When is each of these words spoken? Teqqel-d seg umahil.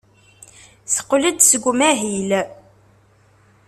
Teqqel-d 0.93 1.39
seg 1.43 1.63
umahil. 1.71 2.31